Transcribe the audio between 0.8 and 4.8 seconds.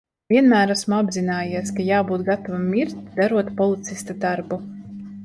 apzinājies, ka jābūt gatavam mirt, darot policista darbu.